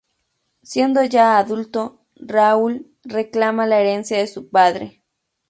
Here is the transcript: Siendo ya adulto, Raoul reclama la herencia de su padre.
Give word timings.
Siendo 0.63 1.03
ya 1.03 1.37
adulto, 1.37 2.07
Raoul 2.15 2.91
reclama 3.03 3.67
la 3.67 3.79
herencia 3.81 4.17
de 4.17 4.25
su 4.25 4.49
padre. 4.49 5.03